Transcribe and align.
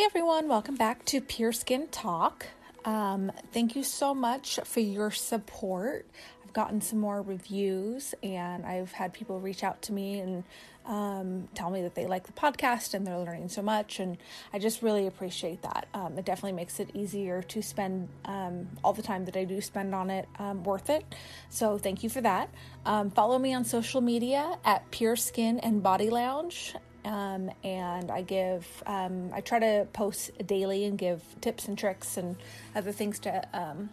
Hey 0.00 0.06
everyone, 0.06 0.48
welcome 0.48 0.76
back 0.76 1.04
to 1.04 1.20
Pure 1.20 1.52
Skin 1.52 1.86
Talk. 1.88 2.46
Um, 2.86 3.30
thank 3.52 3.76
you 3.76 3.84
so 3.84 4.14
much 4.14 4.58
for 4.64 4.80
your 4.80 5.10
support. 5.10 6.06
I've 6.42 6.54
gotten 6.54 6.80
some 6.80 6.98
more 6.98 7.20
reviews 7.20 8.14
and 8.22 8.64
I've 8.64 8.92
had 8.92 9.12
people 9.12 9.40
reach 9.40 9.62
out 9.62 9.82
to 9.82 9.92
me 9.92 10.20
and 10.20 10.44
um, 10.86 11.48
tell 11.54 11.68
me 11.68 11.82
that 11.82 11.96
they 11.96 12.06
like 12.06 12.24
the 12.24 12.32
podcast 12.32 12.94
and 12.94 13.06
they're 13.06 13.18
learning 13.18 13.50
so 13.50 13.60
much. 13.60 14.00
And 14.00 14.16
I 14.54 14.58
just 14.58 14.80
really 14.80 15.06
appreciate 15.06 15.60
that. 15.64 15.86
Um, 15.92 16.16
it 16.16 16.24
definitely 16.24 16.52
makes 16.52 16.80
it 16.80 16.88
easier 16.94 17.42
to 17.42 17.60
spend 17.60 18.08
um, 18.24 18.68
all 18.82 18.94
the 18.94 19.02
time 19.02 19.26
that 19.26 19.36
I 19.36 19.44
do 19.44 19.60
spend 19.60 19.94
on 19.94 20.08
it 20.08 20.26
um, 20.38 20.64
worth 20.64 20.88
it. 20.88 21.04
So 21.50 21.76
thank 21.76 22.02
you 22.02 22.08
for 22.08 22.22
that. 22.22 22.48
Um, 22.86 23.10
follow 23.10 23.38
me 23.38 23.52
on 23.52 23.66
social 23.66 24.00
media 24.00 24.56
at 24.64 24.90
Pure 24.90 25.16
Skin 25.16 25.58
and 25.58 25.82
Body 25.82 26.08
Lounge 26.08 26.74
um, 27.04 27.50
and 27.64 28.10
I 28.10 28.22
give, 28.22 28.66
um, 28.86 29.30
I 29.32 29.40
try 29.40 29.58
to 29.58 29.86
post 29.92 30.30
daily 30.46 30.84
and 30.84 30.98
give 30.98 31.22
tips 31.40 31.68
and 31.68 31.78
tricks 31.78 32.16
and 32.16 32.36
other 32.74 32.92
things 32.92 33.18
to 33.20 33.48
um, 33.52 33.90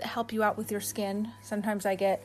help 0.00 0.32
you 0.32 0.42
out 0.42 0.56
with 0.56 0.70
your 0.70 0.80
skin. 0.80 1.30
Sometimes 1.42 1.86
I 1.86 1.94
get 1.94 2.24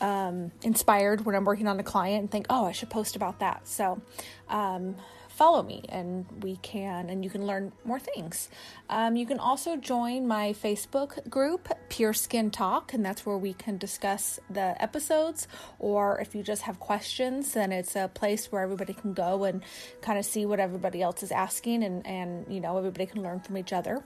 um, 0.00 0.50
inspired 0.62 1.24
when 1.24 1.34
I'm 1.34 1.44
working 1.44 1.68
on 1.68 1.78
a 1.78 1.82
client 1.82 2.20
and 2.20 2.30
think, 2.30 2.46
oh, 2.50 2.66
I 2.66 2.72
should 2.72 2.90
post 2.90 3.16
about 3.16 3.40
that. 3.40 3.68
So, 3.68 4.00
um, 4.48 4.96
follow 5.32 5.62
me 5.62 5.82
and 5.88 6.26
we 6.42 6.56
can 6.56 7.10
and 7.10 7.24
you 7.24 7.30
can 7.30 7.46
learn 7.46 7.72
more 7.84 7.98
things. 7.98 8.48
Um, 8.88 9.16
you 9.16 9.26
can 9.26 9.38
also 9.38 9.76
join 9.76 10.26
my 10.26 10.52
facebook 10.52 11.28
group 11.28 11.68
pure 11.88 12.12
skin 12.12 12.50
talk 12.50 12.92
and 12.92 13.04
that's 13.04 13.24
where 13.24 13.38
we 13.38 13.54
can 13.54 13.78
discuss 13.78 14.38
the 14.50 14.80
episodes. 14.82 15.48
Or 15.78 16.20
if 16.20 16.34
you 16.34 16.42
just 16.42 16.62
have 16.62 16.78
questions 16.78 17.54
then 17.54 17.72
it's 17.72 17.96
a 17.96 18.10
place 18.12 18.52
where 18.52 18.62
everybody 18.62 18.94
can 18.94 19.14
go 19.14 19.44
and 19.44 19.62
kind 20.00 20.18
of 20.18 20.24
see 20.24 20.46
what 20.46 20.60
everybody 20.60 21.02
else 21.02 21.22
is 21.22 21.32
asking 21.32 21.82
and 21.82 22.06
and 22.06 22.52
you 22.52 22.60
know 22.60 22.78
everybody 22.78 23.06
can 23.06 23.22
learn 23.22 23.40
from 23.40 23.58
each 23.58 23.72
other. 23.72 24.04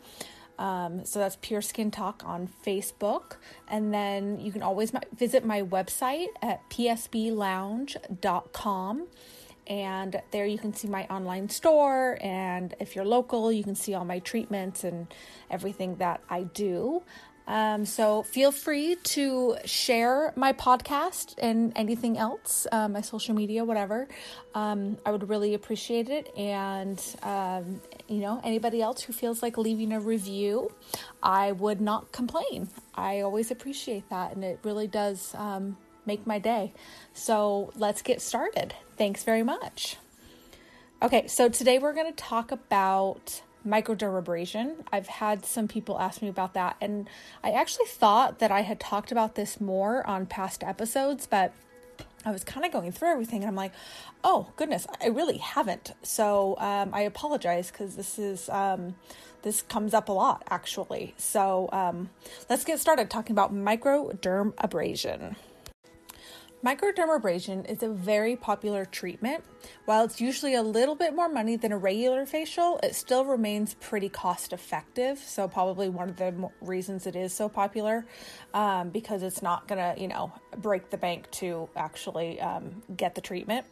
Um, 0.59 1.05
so 1.05 1.19
that's 1.19 1.37
Pure 1.41 1.63
Skin 1.63 1.91
Talk 1.91 2.23
on 2.25 2.49
Facebook. 2.65 3.37
And 3.69 3.93
then 3.93 4.39
you 4.41 4.53
can 4.53 4.63
always 4.63 4.93
visit 5.15 5.45
my 5.45 5.63
website 5.63 6.29
at 6.43 6.71
psblounge.com 6.71 9.07
and 9.67 10.21
there 10.31 10.47
you 10.47 10.59
can 10.59 10.73
see 10.73 10.89
my 10.89 11.05
online 11.07 11.49
store 11.49 12.19
and 12.21 12.75
if 12.81 12.95
you're 12.95 13.05
local 13.05 13.51
you 13.51 13.65
can 13.65 13.75
see 13.75 13.95
all 13.95 14.05
my 14.05 14.19
treatments 14.21 14.85
and 14.85 15.13
everything 15.51 15.97
that 15.97 16.21
i 16.29 16.43
do. 16.43 17.03
Um, 17.49 17.85
so 17.85 18.25
feel 18.25 18.51
free 18.51 18.97
to 18.97 19.57
share 19.65 20.33
my 20.35 20.53
podcast 20.53 21.35
and 21.39 21.73
anything 21.77 22.19
else 22.19 22.67
uh, 22.73 22.89
my 22.89 23.01
social 23.01 23.35
media 23.37 23.65
whatever. 23.65 24.09
Um, 24.55 24.99
i 25.07 25.13
would 25.13 25.29
really 25.29 25.55
appreciate 25.55 26.09
it. 26.09 26.33
And 26.37 27.01
um, 27.23 27.81
you 28.09 28.19
know 28.19 28.41
anybody 28.43 28.83
else 28.83 29.01
who 29.03 29.13
feels 29.13 29.43
like 29.43 29.59
leaving 29.59 29.93
a 29.93 30.01
review 30.01 30.71
i 31.23 31.53
would 31.53 31.81
not 31.81 32.13
complain. 32.13 32.69
I 32.95 33.21
always 33.21 33.51
appreciate 33.51 34.09
that 34.11 34.35
and 34.35 34.45
it 34.45 34.59
really 34.65 34.89
does 34.89 35.35
um, 35.37 35.77
make 36.07 36.27
my 36.27 36.39
day. 36.39 36.73
So 37.13 37.73
let's 37.77 38.03
get 38.03 38.21
started. 38.21 38.75
Thanks 38.97 39.25
very 39.25 39.43
much. 39.43 39.97
Okay, 41.03 41.27
so 41.27 41.49
today 41.49 41.79
we're 41.79 41.93
going 41.93 42.13
to 42.13 42.17
talk 42.17 42.51
about 42.51 43.43
microdermabrasion. 43.67 44.77
I've 44.93 45.09
had 45.09 45.45
some 45.45 45.69
people 45.69 45.99
ask 45.99 46.23
me 46.23 46.29
about 46.29 46.55
that, 46.55 46.77
and 46.81 47.09
I 47.43 47.51
actually 47.51 47.87
thought 47.87 48.39
that 48.39 48.51
I 48.51 48.63
had 48.63 48.81
talked 48.81 49.13
about 49.13 49.35
this 49.35 49.61
more 49.61 50.07
on 50.07 50.25
past 50.27 50.63
episodes, 50.63 51.27
but 51.27 51.53
I 52.25 52.33
was 52.33 52.43
kind 52.43 52.67
of 52.67 52.73
going 52.73 52.91
through 52.91 53.11
everything 53.13 53.43
and 53.43 53.49
I'm 53.49 53.55
like, 53.55 53.73
oh 54.25 54.49
goodness, 54.57 54.87
I 55.01 55.07
really 55.07 55.39
haven't. 55.39 55.93
So 56.03 56.57
um, 56.59 56.91
I 56.93 57.03
apologize 57.03 57.71
because 57.71 57.95
this 57.95 58.19
is 58.19 58.49
um, 58.49 58.97
this 59.43 59.63
comes 59.63 59.95
up 59.95 60.09
a 60.09 60.13
lot 60.13 60.43
actually. 60.51 61.15
So 61.19 61.69
um, 61.73 62.11
let's 62.51 62.65
get 62.65 62.81
started 62.81 63.11
talking 63.11 63.33
about 63.33 63.55
microdermabrasion. 63.55 65.37
Microdermabrasion 66.67 67.71
is 67.71 67.85
a 67.85 67.89
very 67.89 68.35
popular 68.35 68.85
treatment. 68.85 69.45
While 69.85 70.05
it's 70.05 70.21
usually 70.21 70.57
a 70.57 70.63
little 70.63 70.97
bit 70.97 71.15
more 71.15 71.29
money 71.29 71.55
than 71.55 71.71
a 71.71 71.79
regular 71.79 72.27
facial, 72.27 72.81
it 72.83 72.97
still 72.97 73.25
remains 73.25 73.75
pretty 73.75 74.09
cost 74.09 74.53
effective. 74.53 75.21
So, 75.21 75.47
probably 75.47 75.89
one 75.89 76.09
of 76.09 76.17
the 76.17 76.35
reasons 76.61 77.07
it 77.07 77.15
is 77.15 77.33
so 77.33 77.49
popular 77.49 78.05
um, 78.53 78.91
because 78.91 79.23
it's 79.23 79.43
not 79.43 79.69
going 79.69 79.79
to, 79.79 80.01
you 80.01 80.09
know, 80.09 80.33
break 80.57 80.91
the 80.91 80.97
bank 80.97 81.31
to 81.43 81.69
actually 81.77 82.41
um, 82.41 82.83
get 82.97 83.15
the 83.15 83.21
treatment. 83.21 83.65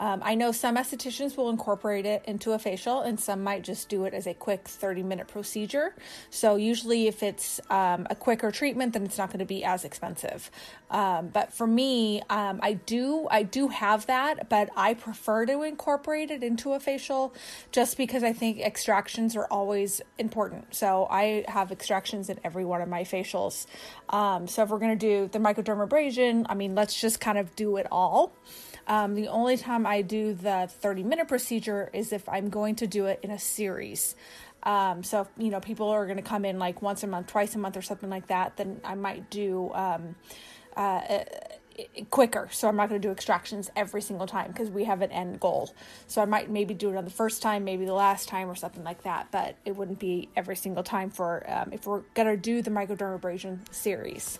Um, 0.00 0.20
I 0.24 0.34
know 0.34 0.52
some 0.52 0.76
estheticians 0.76 1.36
will 1.36 1.50
incorporate 1.50 2.06
it 2.06 2.24
into 2.26 2.52
a 2.52 2.58
facial, 2.58 3.00
and 3.00 3.18
some 3.18 3.42
might 3.42 3.62
just 3.62 3.88
do 3.88 4.04
it 4.04 4.14
as 4.14 4.26
a 4.26 4.34
quick 4.34 4.68
30 4.68 5.02
minute 5.02 5.28
procedure. 5.28 5.94
So, 6.30 6.56
usually, 6.56 7.06
if 7.06 7.22
it's 7.22 7.60
um, 7.70 8.06
a 8.10 8.14
quicker 8.14 8.50
treatment, 8.50 8.92
then 8.92 9.04
it's 9.04 9.18
not 9.18 9.28
going 9.28 9.38
to 9.40 9.44
be 9.44 9.64
as 9.64 9.84
expensive. 9.84 10.50
Um, 10.90 11.28
but 11.28 11.52
for 11.52 11.66
me, 11.66 12.22
um, 12.28 12.60
I 12.62 12.74
do 12.74 13.26
I 13.30 13.42
do 13.42 13.68
have 13.68 14.06
that, 14.06 14.48
but 14.48 14.70
I 14.76 14.94
prefer 14.94 15.46
to 15.46 15.62
incorporate 15.62 16.30
it 16.30 16.42
into 16.42 16.72
a 16.72 16.80
facial 16.80 17.34
just 17.70 17.96
because 17.96 18.22
I 18.22 18.32
think 18.32 18.60
extractions 18.60 19.36
are 19.36 19.46
always 19.46 20.00
important. 20.18 20.74
So, 20.74 21.06
I 21.10 21.44
have 21.48 21.72
extractions 21.72 22.28
in 22.28 22.38
every 22.44 22.64
one 22.64 22.82
of 22.82 22.88
my 22.88 23.04
facials. 23.04 23.66
Um, 24.08 24.46
so, 24.46 24.62
if 24.62 24.68
we're 24.68 24.78
going 24.78 24.98
to 24.98 25.06
do 25.06 25.28
the 25.28 25.38
microdermabrasion, 25.38 26.46
I 26.48 26.54
mean, 26.54 26.74
let's 26.74 27.00
just 27.00 27.20
kind 27.20 27.38
of 27.38 27.54
do 27.56 27.76
it 27.76 27.86
all. 27.90 28.32
Um, 28.86 29.14
the 29.14 29.28
only 29.28 29.56
time 29.56 29.86
do 30.00 30.32
the 30.32 30.70
30 30.80 31.02
minute 31.02 31.28
procedure 31.28 31.90
is 31.92 32.12
if 32.12 32.26
I'm 32.28 32.48
going 32.48 32.76
to 32.76 32.86
do 32.86 33.06
it 33.06 33.20
in 33.22 33.30
a 33.30 33.38
series. 33.38 34.14
Um, 34.62 35.02
so, 35.02 35.22
if, 35.22 35.28
you 35.36 35.50
know, 35.50 35.60
people 35.60 35.88
are 35.88 36.06
going 36.06 36.16
to 36.16 36.22
come 36.22 36.44
in 36.44 36.58
like 36.58 36.82
once 36.82 37.02
a 37.02 37.06
month, 37.06 37.26
twice 37.26 37.54
a 37.54 37.58
month, 37.58 37.76
or 37.76 37.82
something 37.82 38.08
like 38.08 38.28
that, 38.28 38.56
then 38.56 38.80
I 38.84 38.94
might 38.94 39.28
do 39.28 39.72
um, 39.74 40.14
uh, 40.76 41.24
quicker. 42.10 42.48
So, 42.52 42.68
I'm 42.68 42.76
not 42.76 42.88
going 42.88 43.00
to 43.00 43.06
do 43.06 43.10
extractions 43.10 43.70
every 43.74 44.02
single 44.02 44.26
time 44.26 44.52
because 44.52 44.70
we 44.70 44.84
have 44.84 45.02
an 45.02 45.10
end 45.10 45.40
goal. 45.40 45.74
So, 46.06 46.22
I 46.22 46.26
might 46.26 46.48
maybe 46.48 46.74
do 46.74 46.90
it 46.90 46.96
on 46.96 47.04
the 47.04 47.10
first 47.10 47.42
time, 47.42 47.64
maybe 47.64 47.84
the 47.84 47.92
last 47.92 48.28
time, 48.28 48.48
or 48.48 48.54
something 48.54 48.84
like 48.84 49.02
that, 49.02 49.32
but 49.32 49.56
it 49.64 49.74
wouldn't 49.74 49.98
be 49.98 50.28
every 50.36 50.56
single 50.56 50.84
time 50.84 51.10
for 51.10 51.44
um, 51.50 51.72
if 51.72 51.86
we're 51.86 52.02
going 52.14 52.28
to 52.28 52.36
do 52.36 52.62
the 52.62 52.70
microdermabrasion 52.70 53.60
series. 53.74 54.38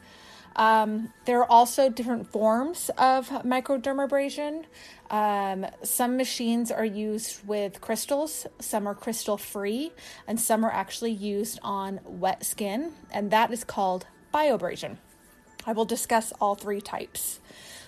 Um, 0.56 1.12
there 1.24 1.40
are 1.40 1.50
also 1.50 1.88
different 1.88 2.30
forms 2.30 2.90
of 2.98 3.28
microdermabrasion. 3.28 4.64
Um, 5.10 5.66
some 5.82 6.16
machines 6.16 6.70
are 6.70 6.84
used 6.84 7.46
with 7.46 7.80
crystals, 7.80 8.46
some 8.60 8.86
are 8.86 8.94
crystal 8.94 9.36
free, 9.36 9.92
and 10.26 10.40
some 10.40 10.64
are 10.64 10.72
actually 10.72 11.12
used 11.12 11.58
on 11.62 12.00
wet 12.04 12.44
skin, 12.44 12.92
and 13.10 13.30
that 13.30 13.52
is 13.52 13.64
called 13.64 14.06
bioabrasion. 14.32 14.96
I 15.66 15.72
will 15.72 15.84
discuss 15.84 16.32
all 16.40 16.54
three 16.54 16.80
types. 16.80 17.40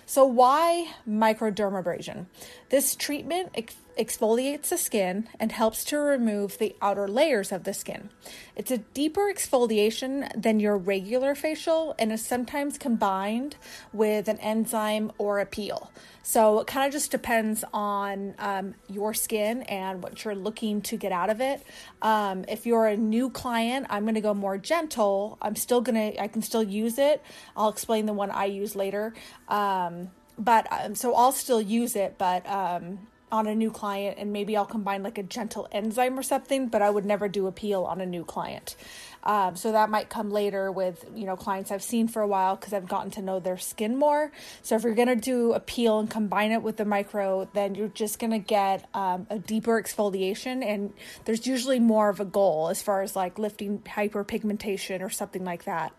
So, 0.06 0.24
why 0.24 0.88
microdermabrasion? 1.08 2.26
This 2.68 2.94
treatment 2.94 3.50
exfoliates 3.96 4.68
the 4.68 4.78
skin 4.78 5.28
and 5.38 5.52
helps 5.52 5.84
to 5.84 5.98
remove 5.98 6.58
the 6.58 6.74
outer 6.80 7.08
layers 7.08 7.52
of 7.52 7.64
the 7.64 7.74
skin. 7.74 8.10
It's 8.56 8.70
a 8.70 8.78
deeper 8.78 9.32
exfoliation 9.32 10.30
than 10.40 10.60
your 10.60 10.76
regular 10.76 11.34
facial 11.34 11.94
and 11.98 12.12
is 12.12 12.24
sometimes 12.24 12.78
combined 12.78 13.56
with 13.92 14.28
an 14.28 14.38
enzyme 14.38 15.12
or 15.18 15.40
a 15.40 15.46
peel. 15.46 15.90
So, 16.22 16.60
it 16.60 16.66
kind 16.66 16.86
of 16.86 16.92
just 16.92 17.10
depends 17.10 17.64
on 17.74 18.34
um, 18.38 18.74
your 18.88 19.12
skin 19.12 19.62
and 19.62 20.02
what 20.02 20.24
you're 20.24 20.34
looking 20.34 20.80
to 20.82 20.96
get 20.96 21.12
out 21.12 21.28
of 21.28 21.40
it. 21.40 21.62
Um, 22.00 22.46
if 22.48 22.64
you're 22.64 22.86
a 22.86 22.96
new 22.96 23.28
client, 23.28 23.86
I'm 23.90 24.04
going 24.04 24.14
to 24.14 24.22
go 24.22 24.32
more 24.32 24.56
gentle. 24.56 25.36
I'm 25.42 25.54
still 25.54 25.82
going 25.82 26.12
to, 26.12 26.22
I 26.22 26.28
can 26.28 26.40
still 26.40 26.62
use 26.62 26.98
it. 26.98 27.22
I'll 27.56 27.68
explain 27.68 28.06
the 28.06 28.14
one 28.14 28.30
I 28.30 28.46
use 28.46 28.74
later. 28.74 29.12
Um, 29.48 30.10
but 30.38 30.66
um, 30.72 30.94
so 30.94 31.14
I'll 31.14 31.32
still 31.32 31.60
use 31.60 31.96
it, 31.96 32.16
but 32.18 32.48
um, 32.48 33.06
on 33.32 33.46
a 33.46 33.54
new 33.54 33.70
client, 33.70 34.18
and 34.18 34.32
maybe 34.32 34.56
I'll 34.56 34.64
combine 34.66 35.02
like 35.02 35.18
a 35.18 35.22
gentle 35.22 35.68
enzyme 35.72 36.18
or 36.18 36.22
something. 36.22 36.68
But 36.68 36.82
I 36.82 36.90
would 36.90 37.04
never 37.04 37.28
do 37.28 37.46
a 37.46 37.52
peel 37.52 37.84
on 37.84 38.00
a 38.00 38.06
new 38.06 38.24
client. 38.24 38.76
Um, 39.24 39.56
so 39.56 39.72
that 39.72 39.88
might 39.88 40.10
come 40.10 40.30
later 40.30 40.70
with 40.70 41.04
you 41.14 41.24
know 41.24 41.36
clients 41.36 41.70
I've 41.70 41.82
seen 41.82 42.08
for 42.08 42.20
a 42.20 42.26
while 42.28 42.56
because 42.56 42.72
I've 42.72 42.88
gotten 42.88 43.10
to 43.12 43.22
know 43.22 43.40
their 43.40 43.56
skin 43.56 43.96
more. 43.96 44.30
So 44.62 44.76
if 44.76 44.82
you're 44.82 44.94
gonna 44.94 45.16
do 45.16 45.52
a 45.52 45.60
peel 45.60 45.98
and 45.98 46.10
combine 46.10 46.52
it 46.52 46.62
with 46.62 46.76
the 46.76 46.84
micro, 46.84 47.48
then 47.54 47.74
you're 47.74 47.88
just 47.88 48.18
gonna 48.18 48.38
get 48.38 48.88
um, 48.94 49.26
a 49.30 49.38
deeper 49.38 49.80
exfoliation, 49.80 50.62
and 50.62 50.92
there's 51.24 51.46
usually 51.46 51.80
more 51.80 52.08
of 52.10 52.20
a 52.20 52.24
goal 52.24 52.68
as 52.68 52.82
far 52.82 53.02
as 53.02 53.16
like 53.16 53.38
lifting 53.38 53.78
hyperpigmentation 53.80 55.02
or 55.02 55.10
something 55.10 55.44
like 55.44 55.64
that. 55.64 55.92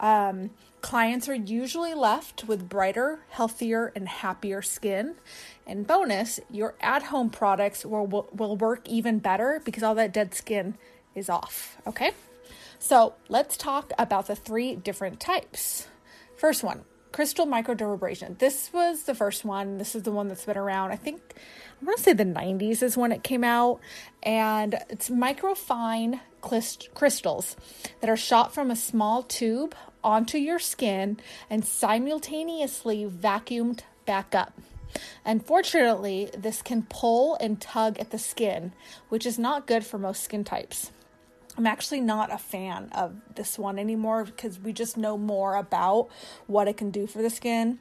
Um, 0.00 0.50
clients 0.80 1.28
are 1.28 1.34
usually 1.34 1.94
left 1.94 2.44
with 2.44 2.68
brighter, 2.68 3.20
healthier, 3.30 3.92
and 3.94 4.08
happier 4.08 4.62
skin. 4.62 5.14
And 5.66 5.86
bonus, 5.86 6.40
your 6.50 6.74
at 6.80 7.04
home 7.04 7.30
products 7.30 7.86
will, 7.86 8.06
will, 8.06 8.56
work 8.56 8.86
even 8.88 9.18
better 9.18 9.60
because 9.64 9.82
all 9.82 9.94
that 9.94 10.12
dead 10.12 10.34
skin 10.34 10.76
is 11.14 11.30
off. 11.30 11.78
Okay? 11.86 12.12
So 12.78 13.14
let's 13.28 13.56
talk 13.56 13.92
about 13.98 14.26
the 14.26 14.36
three 14.36 14.76
different 14.76 15.20
types. 15.20 15.88
First 16.36 16.62
one 16.62 16.84
crystal 17.14 17.46
microdermabrasion. 17.46 18.38
This 18.38 18.72
was 18.72 19.04
the 19.04 19.14
first 19.14 19.44
one. 19.44 19.78
This 19.78 19.94
is 19.94 20.02
the 20.02 20.10
one 20.10 20.26
that's 20.26 20.44
been 20.44 20.58
around. 20.58 20.90
I 20.90 20.96
think 20.96 21.20
I 21.80 21.84
want 21.84 21.98
to 21.98 22.02
say 22.02 22.12
the 22.12 22.24
90s 22.24 22.82
is 22.82 22.96
when 22.96 23.12
it 23.12 23.22
came 23.22 23.44
out, 23.44 23.78
and 24.20 24.74
it's 24.90 25.10
microfine 25.10 26.18
crystals 26.44 27.56
that 28.00 28.10
are 28.10 28.16
shot 28.16 28.54
from 28.54 28.70
a 28.70 28.76
small 28.76 29.22
tube 29.22 29.74
onto 30.02 30.38
your 30.38 30.58
skin 30.58 31.18
and 31.48 31.64
simultaneously 31.64 33.06
vacuumed 33.06 33.80
back 34.06 34.34
up. 34.34 34.52
Unfortunately, 35.24 36.30
this 36.36 36.62
can 36.62 36.86
pull 36.88 37.36
and 37.40 37.60
tug 37.60 37.98
at 37.98 38.10
the 38.10 38.18
skin, 38.18 38.72
which 39.08 39.26
is 39.26 39.38
not 39.38 39.66
good 39.66 39.84
for 39.84 39.98
most 39.98 40.22
skin 40.22 40.44
types. 40.44 40.92
I'm 41.56 41.66
actually 41.66 42.00
not 42.00 42.32
a 42.32 42.38
fan 42.38 42.90
of 42.92 43.14
this 43.36 43.58
one 43.58 43.78
anymore 43.78 44.24
because 44.24 44.58
we 44.58 44.72
just 44.72 44.96
know 44.96 45.16
more 45.16 45.54
about 45.56 46.08
what 46.46 46.68
it 46.68 46.76
can 46.76 46.90
do 46.90 47.06
for 47.06 47.22
the 47.22 47.30
skin. 47.30 47.78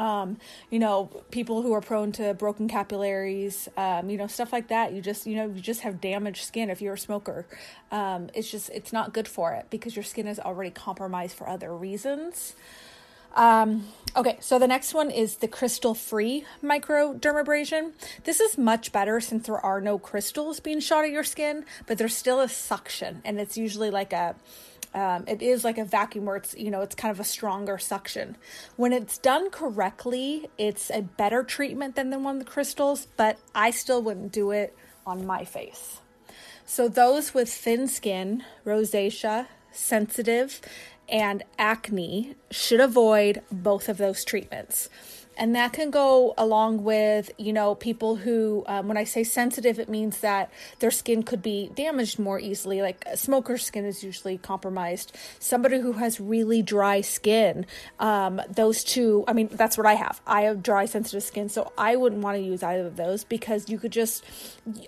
Um, 0.00 0.38
you 0.70 0.78
know, 0.78 1.10
people 1.30 1.60
who 1.60 1.74
are 1.74 1.82
prone 1.82 2.10
to 2.12 2.32
broken 2.32 2.68
capillaries, 2.68 3.68
um, 3.76 4.08
you 4.08 4.16
know, 4.16 4.26
stuff 4.26 4.50
like 4.50 4.68
that. 4.68 4.94
You 4.94 5.02
just, 5.02 5.26
you 5.26 5.36
know, 5.36 5.46
you 5.46 5.60
just 5.60 5.82
have 5.82 6.00
damaged 6.00 6.42
skin 6.42 6.70
if 6.70 6.80
you're 6.80 6.94
a 6.94 6.98
smoker. 6.98 7.44
Um, 7.92 8.30
it's 8.32 8.50
just, 8.50 8.70
it's 8.70 8.94
not 8.94 9.12
good 9.12 9.28
for 9.28 9.52
it 9.52 9.66
because 9.68 9.94
your 9.94 10.02
skin 10.02 10.26
is 10.26 10.40
already 10.40 10.70
compromised 10.70 11.36
for 11.36 11.46
other 11.46 11.76
reasons. 11.76 12.54
Um, 13.36 13.86
okay, 14.16 14.38
so 14.40 14.58
the 14.58 14.66
next 14.66 14.94
one 14.94 15.10
is 15.10 15.36
the 15.36 15.48
crystal 15.48 15.94
free 15.94 16.44
microdermabrasion. 16.64 17.92
This 18.24 18.40
is 18.40 18.58
much 18.58 18.92
better 18.92 19.20
since 19.20 19.46
there 19.46 19.60
are 19.60 19.80
no 19.82 19.98
crystals 19.98 20.60
being 20.60 20.80
shot 20.80 21.04
at 21.04 21.10
your 21.10 21.24
skin, 21.24 21.64
but 21.86 21.98
there's 21.98 22.16
still 22.16 22.40
a 22.40 22.48
suction, 22.48 23.20
and 23.24 23.38
it's 23.38 23.56
usually 23.56 23.90
like 23.90 24.12
a 24.12 24.34
um, 24.94 25.24
it 25.28 25.40
is 25.42 25.64
like 25.64 25.78
a 25.78 25.84
vacuum 25.84 26.24
where 26.24 26.36
it's 26.36 26.56
you 26.56 26.70
know 26.70 26.80
it's 26.80 26.94
kind 26.94 27.12
of 27.12 27.20
a 27.20 27.24
stronger 27.24 27.78
suction 27.78 28.36
when 28.76 28.92
it's 28.92 29.18
done 29.18 29.50
correctly 29.50 30.48
it's 30.58 30.90
a 30.90 31.02
better 31.02 31.42
treatment 31.42 31.94
than 31.96 32.10
the 32.10 32.18
one 32.18 32.38
the 32.38 32.44
crystals 32.44 33.06
but 33.16 33.38
i 33.54 33.70
still 33.70 34.02
wouldn't 34.02 34.32
do 34.32 34.50
it 34.50 34.76
on 35.06 35.26
my 35.26 35.44
face 35.44 36.00
so 36.64 36.88
those 36.88 37.34
with 37.34 37.52
thin 37.52 37.86
skin 37.86 38.42
rosacea 38.64 39.46
sensitive 39.72 40.60
and 41.10 41.42
acne 41.58 42.36
should 42.50 42.80
avoid 42.80 43.42
both 43.50 43.88
of 43.88 43.98
those 43.98 44.24
treatments. 44.24 44.88
And 45.40 45.56
that 45.56 45.72
can 45.72 45.90
go 45.90 46.34
along 46.36 46.84
with, 46.84 47.30
you 47.38 47.54
know, 47.54 47.74
people 47.74 48.16
who, 48.16 48.62
um, 48.66 48.88
when 48.88 48.98
I 48.98 49.04
say 49.04 49.24
sensitive, 49.24 49.78
it 49.78 49.88
means 49.88 50.18
that 50.18 50.52
their 50.80 50.90
skin 50.90 51.22
could 51.22 51.40
be 51.40 51.70
damaged 51.74 52.18
more 52.18 52.38
easily. 52.38 52.82
Like 52.82 53.02
smoker's 53.14 53.64
skin 53.64 53.86
is 53.86 54.04
usually 54.04 54.36
compromised. 54.36 55.16
Somebody 55.38 55.80
who 55.80 55.92
has 55.92 56.20
really 56.20 56.60
dry 56.60 57.00
skin, 57.00 57.64
um, 57.98 58.42
those 58.50 58.84
two, 58.84 59.24
I 59.26 59.32
mean, 59.32 59.48
that's 59.50 59.78
what 59.78 59.86
I 59.86 59.94
have. 59.94 60.20
I 60.26 60.42
have 60.42 60.62
dry, 60.62 60.84
sensitive 60.84 61.22
skin. 61.22 61.48
So 61.48 61.72
I 61.78 61.96
wouldn't 61.96 62.20
want 62.20 62.36
to 62.36 62.42
use 62.42 62.62
either 62.62 62.86
of 62.86 62.96
those 62.96 63.24
because 63.24 63.70
you 63.70 63.78
could 63.78 63.92
just, 63.92 64.22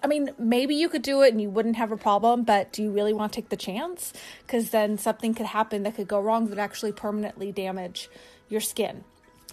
I 0.05 0.07
mean, 0.07 0.33
maybe 0.39 0.75
you 0.75 0.91
could 0.91 1.03
do 1.03 1.23
it 1.23 1.33
and 1.33 1.41
you 1.41 1.49
wouldn't 1.49 1.77
have 1.77 1.93
a 1.93 1.97
problem, 1.97 2.43
but 2.43 2.75
do 2.75 2.83
you 2.83 2.91
really 2.91 3.15
want 3.15 3.33
to 3.33 3.37
take 3.41 3.49
the 3.49 3.57
chance? 3.57 4.13
Because 4.47 4.69
then 4.69 4.99
something 4.99 5.33
could 5.33 5.47
happen 5.47 5.83
that 5.85 5.97
could 5.97 6.09
go 6.09 6.21
wrong 6.21 6.49
that 6.49 6.59
actually 6.59 6.93
permanently 6.93 7.53
damage 7.53 8.11
your 8.51 8.61
skin 8.61 9.05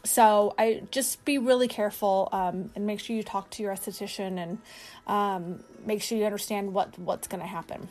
so 0.09 0.55
I 0.57 0.81
just 0.89 1.23
be 1.23 1.37
really 1.37 1.67
careful 1.67 2.29
um, 2.31 2.71
and 2.75 2.87
make 2.87 2.99
sure 2.99 3.15
you 3.15 3.21
talk 3.21 3.51
to 3.51 3.63
your 3.63 3.71
esthetician 3.71 4.39
and 4.41 4.57
um, 5.05 5.63
make 5.85 6.01
sure 6.01 6.17
you 6.17 6.25
understand 6.25 6.73
what 6.73 6.97
what's 6.97 7.27
going 7.27 7.41
to 7.41 7.47
happen. 7.47 7.89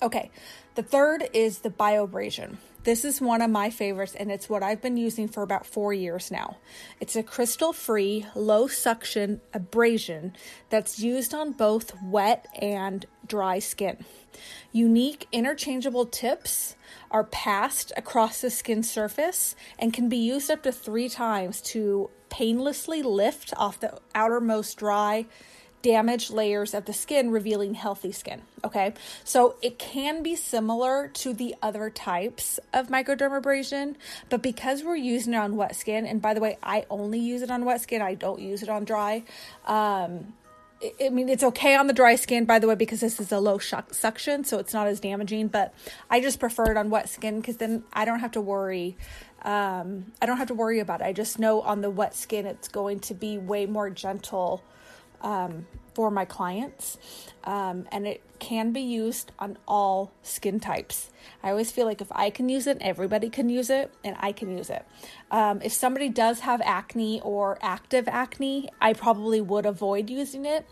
Okay, 0.00 0.30
the 0.76 0.82
third 0.82 1.28
is 1.34 1.58
the 1.58 1.68
bioabrasion. 1.68 2.56
This 2.86 3.04
is 3.04 3.20
one 3.20 3.42
of 3.42 3.50
my 3.50 3.70
favorites, 3.70 4.14
and 4.14 4.30
it's 4.30 4.48
what 4.48 4.62
I've 4.62 4.80
been 4.80 4.96
using 4.96 5.26
for 5.26 5.42
about 5.42 5.66
four 5.66 5.92
years 5.92 6.30
now. 6.30 6.58
It's 7.00 7.16
a 7.16 7.22
crystal 7.24 7.72
free, 7.72 8.24
low 8.36 8.68
suction 8.68 9.40
abrasion 9.52 10.36
that's 10.70 11.00
used 11.00 11.34
on 11.34 11.50
both 11.50 12.00
wet 12.00 12.46
and 12.54 13.04
dry 13.26 13.58
skin. 13.58 14.04
Unique 14.70 15.26
interchangeable 15.32 16.06
tips 16.06 16.76
are 17.10 17.24
passed 17.24 17.92
across 17.96 18.40
the 18.40 18.50
skin 18.50 18.84
surface 18.84 19.56
and 19.80 19.92
can 19.92 20.08
be 20.08 20.18
used 20.18 20.48
up 20.48 20.62
to 20.62 20.70
three 20.70 21.08
times 21.08 21.60
to 21.62 22.08
painlessly 22.28 23.02
lift 23.02 23.52
off 23.56 23.80
the 23.80 23.98
outermost 24.14 24.78
dry 24.78 25.26
damaged 25.82 26.30
layers 26.30 26.74
of 26.74 26.84
the 26.84 26.92
skin, 26.92 27.30
revealing 27.30 27.74
healthy 27.74 28.12
skin. 28.12 28.42
Okay, 28.64 28.94
so 29.24 29.56
it 29.62 29.78
can 29.78 30.22
be 30.22 30.34
similar 30.34 31.08
to 31.08 31.32
the 31.32 31.54
other 31.62 31.90
types 31.90 32.58
of 32.72 32.88
microdermabrasion, 32.88 33.94
but 34.28 34.42
because 34.42 34.82
we're 34.82 34.96
using 34.96 35.34
it 35.34 35.36
on 35.36 35.56
wet 35.56 35.76
skin, 35.76 36.06
and 36.06 36.20
by 36.20 36.34
the 36.34 36.40
way, 36.40 36.58
I 36.62 36.86
only 36.90 37.20
use 37.20 37.42
it 37.42 37.50
on 37.50 37.64
wet 37.64 37.80
skin, 37.80 38.02
I 38.02 38.14
don't 38.14 38.40
use 38.40 38.62
it 38.62 38.68
on 38.68 38.84
dry. 38.84 39.22
Um, 39.66 40.34
I 41.00 41.08
mean, 41.08 41.28
it's 41.28 41.42
okay 41.42 41.74
on 41.74 41.86
the 41.86 41.94
dry 41.94 42.16
skin, 42.16 42.44
by 42.44 42.58
the 42.58 42.68
way, 42.68 42.74
because 42.74 43.00
this 43.00 43.18
is 43.18 43.32
a 43.32 43.38
low 43.38 43.58
suction, 43.58 44.44
so 44.44 44.58
it's 44.58 44.74
not 44.74 44.86
as 44.86 45.00
damaging. 45.00 45.48
But 45.48 45.72
I 46.10 46.20
just 46.20 46.38
prefer 46.38 46.70
it 46.70 46.76
on 46.76 46.90
wet 46.90 47.08
skin 47.08 47.40
because 47.40 47.56
then 47.56 47.84
I 47.92 48.04
don't 48.04 48.20
have 48.20 48.32
to 48.32 48.42
worry. 48.42 48.96
Um, 49.42 50.12
I 50.20 50.26
don't 50.26 50.36
have 50.36 50.48
to 50.48 50.54
worry 50.54 50.80
about 50.80 51.00
it. 51.00 51.04
I 51.04 51.12
just 51.12 51.38
know 51.38 51.62
on 51.62 51.80
the 51.80 51.88
wet 51.88 52.14
skin, 52.14 52.44
it's 52.44 52.68
going 52.68 53.00
to 53.00 53.14
be 53.14 53.38
way 53.38 53.64
more 53.64 53.88
gentle 53.88 54.62
um, 55.26 55.66
for 55.92 56.10
my 56.10 56.24
clients, 56.24 56.98
um, 57.44 57.88
and 57.90 58.06
it 58.06 58.22
can 58.38 58.70
be 58.70 58.82
used 58.82 59.32
on 59.38 59.58
all 59.66 60.12
skin 60.22 60.60
types. 60.60 61.10
I 61.42 61.50
always 61.50 61.72
feel 61.72 61.84
like 61.84 62.00
if 62.00 62.12
I 62.12 62.30
can 62.30 62.48
use 62.48 62.68
it, 62.68 62.78
everybody 62.80 63.28
can 63.28 63.48
use 63.48 63.68
it, 63.68 63.92
and 64.04 64.14
I 64.20 64.30
can 64.30 64.56
use 64.56 64.70
it. 64.70 64.86
Um, 65.32 65.60
if 65.62 65.72
somebody 65.72 66.10
does 66.10 66.40
have 66.40 66.60
acne 66.64 67.20
or 67.22 67.58
active 67.60 68.06
acne, 68.06 68.68
I 68.80 68.92
probably 68.92 69.40
would 69.40 69.66
avoid 69.66 70.10
using 70.10 70.46
it. 70.46 70.64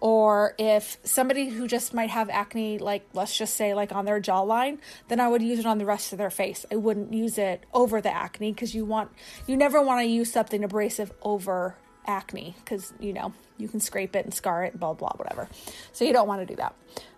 Or 0.00 0.54
if 0.58 0.98
somebody 1.04 1.48
who 1.48 1.66
just 1.66 1.94
might 1.94 2.10
have 2.10 2.28
acne, 2.28 2.78
like 2.78 3.08
let's 3.14 3.38
just 3.38 3.54
say 3.54 3.72
like 3.72 3.92
on 3.92 4.04
their 4.04 4.20
jawline, 4.20 4.78
then 5.08 5.20
I 5.20 5.28
would 5.28 5.40
use 5.40 5.58
it 5.58 5.64
on 5.64 5.78
the 5.78 5.86
rest 5.86 6.12
of 6.12 6.18
their 6.18 6.30
face. 6.30 6.66
I 6.70 6.76
wouldn't 6.76 7.14
use 7.14 7.38
it 7.38 7.64
over 7.72 8.02
the 8.02 8.14
acne 8.14 8.52
because 8.52 8.74
you 8.74 8.84
want 8.84 9.10
you 9.46 9.56
never 9.56 9.80
want 9.80 10.00
to 10.00 10.06
use 10.06 10.30
something 10.30 10.64
abrasive 10.64 11.12
over 11.22 11.76
acne 12.06 12.56
because 12.64 12.92
you 13.00 13.12
know 13.12 13.32
you 13.58 13.68
can 13.68 13.80
scrape 13.80 14.16
it 14.16 14.24
and 14.24 14.34
scar 14.34 14.64
it, 14.64 14.78
blah 14.78 14.92
blah 14.92 15.12
whatever. 15.16 15.48
So 15.92 16.04
you 16.04 16.12
don't 16.12 16.28
want 16.28 16.40
to 16.40 16.46
do 16.46 16.56
that. 16.56 16.74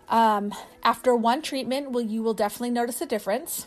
Um, 0.08 0.52
after 0.82 1.14
one 1.14 1.40
treatment, 1.42 1.90
well, 1.90 2.04
you 2.04 2.22
will 2.22 2.34
definitely 2.34 2.70
notice 2.70 3.00
a 3.00 3.06
difference. 3.06 3.66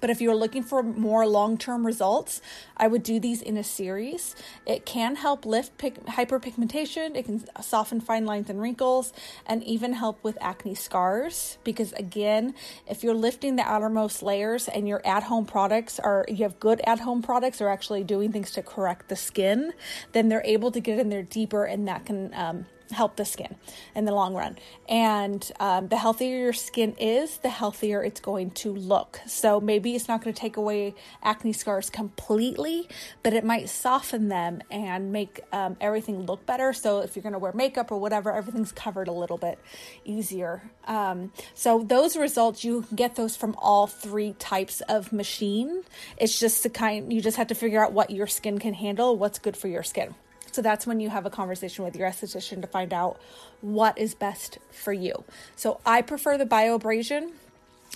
But 0.00 0.10
if 0.10 0.20
you're 0.20 0.34
looking 0.34 0.62
for 0.62 0.82
more 0.82 1.26
long 1.26 1.58
term 1.58 1.86
results, 1.86 2.40
I 2.76 2.86
would 2.86 3.02
do 3.02 3.20
these 3.20 3.42
in 3.42 3.56
a 3.56 3.64
series. 3.64 4.34
It 4.66 4.86
can 4.86 5.16
help 5.16 5.44
lift 5.44 5.76
hyperpigmentation, 5.78 7.16
it 7.16 7.24
can 7.24 7.44
soften 7.62 8.00
fine 8.00 8.24
lines 8.24 8.50
and 8.50 8.60
wrinkles, 8.60 9.12
and 9.46 9.62
even 9.64 9.94
help 9.94 10.22
with 10.22 10.38
acne 10.40 10.74
scars. 10.74 11.58
Because 11.64 11.92
again, 11.94 12.54
if 12.86 13.02
you're 13.02 13.14
lifting 13.14 13.56
the 13.56 13.62
outermost 13.62 14.22
layers 14.22 14.68
and 14.68 14.88
your 14.88 15.04
at 15.06 15.24
home 15.24 15.46
products 15.46 15.98
are, 16.00 16.24
you 16.28 16.44
have 16.44 16.58
good 16.60 16.80
at 16.84 17.00
home 17.00 17.22
products, 17.22 17.60
are 17.60 17.68
actually 17.68 18.04
doing 18.04 18.32
things 18.32 18.50
to 18.52 18.62
correct 18.62 19.08
the 19.08 19.16
skin, 19.16 19.72
then 20.12 20.28
they're 20.28 20.44
able 20.44 20.70
to 20.70 20.80
get 20.80 20.98
in 20.98 21.08
there 21.08 21.22
deeper 21.22 21.64
and 21.64 21.86
that 21.88 22.06
can 22.06 22.32
um, 22.34 22.66
help 22.90 23.16
the 23.16 23.24
skin 23.24 23.56
in 23.94 24.04
the 24.04 24.12
long 24.12 24.34
run. 24.34 24.56
And 24.88 25.50
um, 25.60 25.88
the 25.88 25.96
healthier 25.96 26.36
your 26.36 26.52
skin 26.52 26.94
is, 26.98 27.38
the 27.38 27.48
healthier 27.48 28.02
it's 28.02 28.20
going 28.20 28.50
to 28.52 28.72
look. 28.72 29.20
So 29.26 29.60
maybe 29.60 29.94
it's 29.94 30.08
not 30.08 30.22
going 30.22 30.34
to 30.34 30.40
take 30.40 30.56
away 30.56 30.94
acne 31.22 31.52
scars 31.52 31.90
completely, 31.90 32.88
but 33.22 33.32
it 33.32 33.44
might 33.44 33.68
soften 33.68 34.28
them 34.28 34.62
and 34.70 35.12
make 35.12 35.40
um, 35.52 35.76
everything 35.80 36.26
look 36.26 36.44
better. 36.46 36.72
So 36.72 37.00
if 37.00 37.16
you're 37.16 37.22
going 37.22 37.34
to 37.34 37.38
wear 37.38 37.52
makeup 37.52 37.90
or 37.90 37.98
whatever, 37.98 38.32
everything's 38.32 38.72
covered 38.72 39.08
a 39.08 39.12
little 39.12 39.38
bit 39.38 39.58
easier. 40.04 40.62
Um, 40.86 41.32
so 41.54 41.82
those 41.82 42.16
results, 42.16 42.64
you 42.64 42.86
get 42.94 43.16
those 43.16 43.36
from 43.36 43.54
all 43.58 43.86
three 43.86 44.34
types 44.38 44.80
of 44.82 45.12
machine. 45.12 45.82
It's 46.16 46.38
just 46.38 46.62
the 46.62 46.70
kind, 46.70 47.12
you 47.12 47.20
just 47.20 47.36
have 47.36 47.48
to 47.48 47.54
figure 47.54 47.84
out 47.84 47.92
what 47.92 48.10
your 48.10 48.26
skin 48.26 48.58
can 48.58 48.74
handle, 48.74 49.16
what's 49.16 49.38
good 49.38 49.56
for 49.56 49.68
your 49.68 49.82
skin. 49.82 50.14
So 50.52 50.62
that's 50.62 50.86
when 50.86 51.00
you 51.00 51.10
have 51.10 51.26
a 51.26 51.30
conversation 51.30 51.84
with 51.84 51.96
your 51.96 52.08
esthetician 52.08 52.60
to 52.60 52.66
find 52.66 52.92
out 52.92 53.20
what 53.60 53.96
is 53.98 54.14
best 54.14 54.58
for 54.72 54.92
you. 54.92 55.24
So 55.56 55.80
I 55.86 56.02
prefer 56.02 56.38
the 56.38 56.46
bioabrasion. 56.46 57.32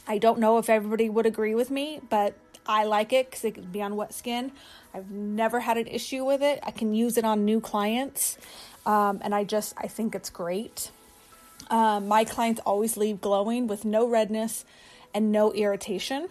I 0.06 0.18
don't 0.18 0.38
know 0.38 0.58
if 0.58 0.68
everybody 0.68 1.08
would 1.08 1.26
agree 1.26 1.54
with 1.54 1.70
me, 1.70 2.00
but 2.08 2.34
I 2.66 2.84
like 2.84 3.12
it 3.12 3.30
because 3.30 3.44
it 3.44 3.54
can 3.54 3.64
be 3.64 3.82
on 3.82 3.96
wet 3.96 4.14
skin. 4.14 4.52
I've 4.92 5.10
never 5.10 5.60
had 5.60 5.76
an 5.76 5.86
issue 5.86 6.24
with 6.24 6.42
it. 6.42 6.60
I 6.62 6.70
can 6.70 6.94
use 6.94 7.16
it 7.16 7.24
on 7.24 7.44
new 7.44 7.60
clients, 7.60 8.38
um, 8.86 9.20
and 9.22 9.34
I 9.34 9.44
just 9.44 9.74
I 9.76 9.88
think 9.88 10.14
it's 10.14 10.30
great. 10.30 10.90
Um, 11.70 12.08
my 12.08 12.24
clients 12.24 12.60
always 12.64 12.96
leave 12.96 13.20
glowing 13.20 13.66
with 13.66 13.84
no 13.84 14.06
redness 14.08 14.64
and 15.12 15.32
no 15.32 15.52
irritation. 15.52 16.28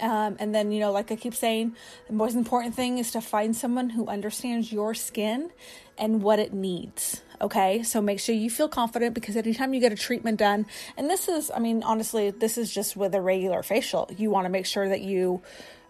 Um, 0.00 0.36
and 0.38 0.54
then, 0.54 0.72
you 0.72 0.80
know, 0.80 0.92
like 0.92 1.10
I 1.10 1.16
keep 1.16 1.34
saying, 1.34 1.74
the 2.06 2.12
most 2.12 2.34
important 2.34 2.74
thing 2.74 2.98
is 2.98 3.12
to 3.12 3.20
find 3.20 3.56
someone 3.56 3.90
who 3.90 4.06
understands 4.06 4.70
your 4.70 4.94
skin 4.94 5.50
and 5.96 6.22
what 6.22 6.38
it 6.38 6.52
needs. 6.52 7.22
Okay, 7.40 7.82
so 7.82 8.00
make 8.00 8.20
sure 8.20 8.34
you 8.34 8.50
feel 8.50 8.68
confident 8.68 9.14
because 9.14 9.36
anytime 9.36 9.74
you 9.74 9.80
get 9.80 9.92
a 9.92 9.96
treatment 9.96 10.38
done, 10.38 10.66
and 10.96 11.08
this 11.08 11.28
is, 11.28 11.50
I 11.54 11.58
mean, 11.58 11.82
honestly, 11.82 12.30
this 12.30 12.56
is 12.56 12.72
just 12.72 12.96
with 12.96 13.14
a 13.14 13.20
regular 13.20 13.62
facial, 13.62 14.10
you 14.16 14.30
want 14.30 14.46
to 14.46 14.50
make 14.50 14.66
sure 14.66 14.88
that 14.88 15.00
you 15.00 15.42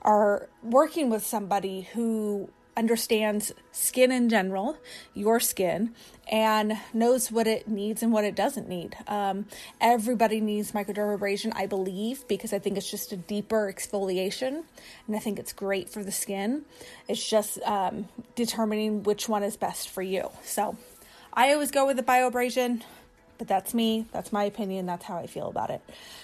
are 0.02 0.48
working 0.62 1.10
with 1.10 1.24
somebody 1.24 1.82
who 1.92 2.48
understands 2.76 3.52
skin 3.72 4.12
in 4.12 4.28
general, 4.28 4.76
your 5.14 5.40
skin, 5.40 5.94
and 6.30 6.78
knows 6.92 7.30
what 7.30 7.46
it 7.46 7.68
needs 7.68 8.02
and 8.02 8.12
what 8.12 8.24
it 8.24 8.34
doesn't 8.34 8.68
need. 8.68 8.96
Um, 9.06 9.46
everybody 9.80 10.40
needs 10.40 10.72
microdermabrasion, 10.72 11.52
I 11.54 11.66
believe, 11.66 12.26
because 12.28 12.52
I 12.52 12.58
think 12.58 12.76
it's 12.76 12.90
just 12.90 13.12
a 13.12 13.16
deeper 13.16 13.72
exfoliation 13.72 14.64
and 15.06 15.16
I 15.16 15.18
think 15.18 15.38
it's 15.38 15.52
great 15.52 15.88
for 15.88 16.02
the 16.02 16.12
skin. 16.12 16.64
It's 17.08 17.26
just 17.28 17.62
um, 17.62 18.08
determining 18.34 19.04
which 19.04 19.28
one 19.28 19.42
is 19.42 19.56
best 19.56 19.88
for 19.88 20.02
you. 20.02 20.30
So 20.42 20.76
I 21.32 21.52
always 21.52 21.70
go 21.70 21.86
with 21.86 21.96
the 21.96 22.02
bioabrasion 22.02 22.82
but 23.38 23.48
that's 23.48 23.74
me. 23.74 24.06
That's 24.12 24.32
my 24.32 24.44
opinion. 24.44 24.86
That's 24.86 25.04
how 25.04 25.16
I 25.16 25.26
feel 25.26 25.48
about 25.48 25.70
it. 25.70 25.80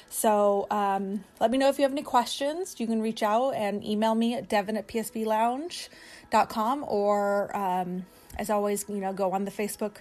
So 0.09 0.66
um, 0.71 1.25
let 1.40 1.50
me 1.50 1.59
know 1.59 1.69
if 1.69 1.78
you 1.78 1.83
have 1.83 1.92
any 1.92 2.02
questions. 2.02 2.76
You 2.78 2.87
can 2.87 3.00
reach 3.00 3.23
out 3.23 3.50
and 3.50 3.85
email 3.85 4.14
me 4.14 4.35
at 4.35 4.49
devin 4.49 4.76
at 4.76 4.87
psblounge.com 4.88 6.85
or, 6.87 7.57
um, 7.57 8.07
as 8.38 8.50
always, 8.50 8.85
you 8.88 8.97
know, 8.97 9.12
go 9.12 9.33
on 9.33 9.45
the 9.45 9.50
Facebook 9.50 9.99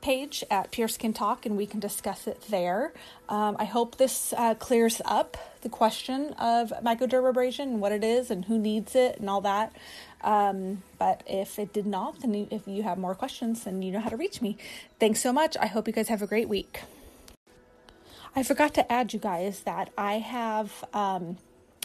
page 0.00 0.44
at 0.50 0.70
Pure 0.70 0.88
Skin 0.88 1.12
Talk 1.12 1.44
and 1.46 1.56
we 1.56 1.66
can 1.66 1.80
discuss 1.80 2.26
it 2.26 2.40
there. 2.48 2.92
Um, 3.28 3.56
I 3.58 3.64
hope 3.64 3.96
this 3.96 4.32
uh, 4.36 4.54
clears 4.54 5.00
up 5.04 5.36
the 5.62 5.68
question 5.68 6.32
of 6.34 6.72
microdermabrasion 6.82 7.60
and 7.64 7.80
what 7.80 7.92
it 7.92 8.04
is 8.04 8.30
and 8.30 8.44
who 8.44 8.58
needs 8.58 8.94
it 8.94 9.18
and 9.18 9.28
all 9.28 9.40
that. 9.42 9.74
Um, 10.22 10.82
but 10.98 11.22
if 11.26 11.58
it 11.58 11.72
did 11.72 11.86
not, 11.86 12.20
then 12.20 12.48
if 12.50 12.66
you 12.66 12.82
have 12.82 12.98
more 12.98 13.14
questions, 13.14 13.64
then 13.64 13.82
you 13.82 13.92
know 13.92 14.00
how 14.00 14.10
to 14.10 14.16
reach 14.16 14.40
me. 14.40 14.56
Thanks 14.98 15.20
so 15.20 15.32
much. 15.32 15.56
I 15.60 15.66
hope 15.66 15.86
you 15.86 15.92
guys 15.92 16.08
have 16.08 16.22
a 16.22 16.26
great 16.26 16.48
week. 16.48 16.80
I 18.36 18.42
forgot 18.42 18.74
to 18.74 18.92
add 18.92 19.12
you 19.12 19.18
guys 19.18 19.60
that 19.60 19.90
I 19.96 20.14
have 20.18 20.84
um, 20.92 21.38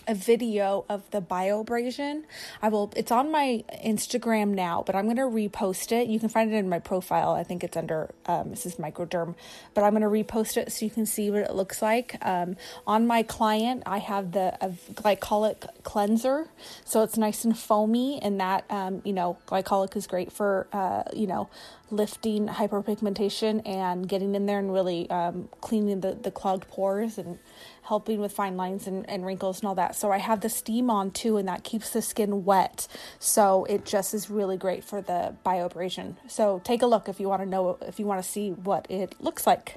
a 0.07 0.15
video 0.15 0.85
of 0.89 1.09
the 1.11 1.21
bioabrasion. 1.21 2.23
I 2.61 2.69
will 2.69 2.91
it's 2.95 3.11
on 3.11 3.31
my 3.31 3.63
Instagram 3.85 4.49
now, 4.49 4.83
but 4.85 4.95
I'm 4.95 5.05
going 5.05 5.17
to 5.17 5.23
repost 5.23 5.91
it. 5.91 6.07
You 6.07 6.19
can 6.19 6.29
find 6.29 6.53
it 6.53 6.57
in 6.57 6.69
my 6.69 6.79
profile. 6.79 7.31
I 7.31 7.43
think 7.43 7.63
it's 7.63 7.77
under 7.77 8.13
um, 8.25 8.51
Mrs. 8.51 8.77
Microderm, 8.77 9.35
but 9.73 9.83
I'm 9.83 9.95
going 9.97 10.01
to 10.01 10.07
repost 10.07 10.57
it 10.57 10.71
so 10.71 10.85
you 10.85 10.91
can 10.91 11.05
see 11.05 11.31
what 11.31 11.41
it 11.41 11.53
looks 11.53 11.81
like. 11.81 12.17
Um, 12.21 12.55
on 12.85 13.07
my 13.07 13.23
client, 13.23 13.83
I 13.85 13.99
have 13.99 14.31
the 14.31 14.53
glycolic 14.93 15.67
cleanser, 15.83 16.47
so 16.85 17.03
it's 17.03 17.17
nice 17.17 17.43
and 17.45 17.57
foamy, 17.57 18.21
and 18.21 18.39
that 18.39 18.65
um, 18.69 19.01
you 19.05 19.13
know 19.13 19.37
glycolic 19.47 19.95
is 19.95 20.07
great 20.07 20.31
for 20.31 20.67
uh, 20.73 21.03
you 21.13 21.27
know 21.27 21.49
lifting 21.93 22.47
hyperpigmentation 22.47 23.65
and 23.67 24.09
getting 24.09 24.35
in 24.35 24.45
there 24.45 24.59
and 24.59 24.73
really 24.73 25.09
um, 25.09 25.47
cleaning 25.61 26.01
the, 26.01 26.13
the 26.13 26.31
clogged 26.31 26.67
pores 26.67 27.17
and 27.17 27.37
helping 27.83 28.19
with 28.19 28.31
fine 28.31 28.57
lines 28.57 28.87
and, 28.87 29.07
and 29.09 29.25
wrinkles 29.25 29.59
and 29.59 29.67
all 29.67 29.75
that. 29.75 29.95
So 29.95 30.11
I 30.11 30.17
have 30.17 30.41
the 30.41 30.49
steam 30.49 30.89
on 30.89 31.11
too, 31.11 31.37
and 31.37 31.47
that 31.47 31.63
keeps 31.63 31.89
the 31.91 32.01
skin 32.01 32.45
wet. 32.45 32.87
So 33.19 33.65
it 33.65 33.85
just 33.85 34.13
is 34.13 34.29
really 34.29 34.57
great 34.57 34.83
for 34.83 35.01
the 35.01 35.35
bioabrasion. 35.45 36.15
So 36.27 36.61
take 36.63 36.81
a 36.81 36.87
look 36.87 37.07
if 37.07 37.19
you 37.19 37.29
want 37.29 37.41
to 37.41 37.47
know, 37.47 37.77
if 37.81 37.99
you 37.99 38.05
want 38.05 38.23
to 38.23 38.27
see 38.27 38.51
what 38.51 38.89
it 38.89 39.15
looks 39.19 39.45
like. 39.45 39.75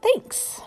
Thanks. 0.00 0.60